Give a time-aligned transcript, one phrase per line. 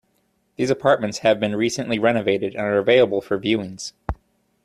[0.55, 3.93] These apartments have been recently renovated and are available for viewings.